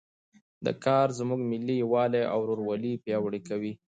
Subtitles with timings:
[0.65, 3.73] دا کار زموږ ملي یووالی او ورورولي پیاوړی کوي